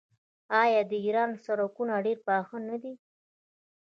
[0.61, 2.93] آیا د ایران سړکونه ډیر پاخه نه دي؟